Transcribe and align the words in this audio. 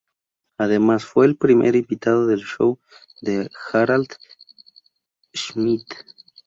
Además, 0.57 1.05
fue 1.05 1.27
el 1.27 1.35
primer 1.37 1.75
invitado 1.75 2.25
del 2.25 2.39
show 2.43 2.79
de 3.21 3.51
Harald 3.71 4.09
Schmidt. 5.31 5.87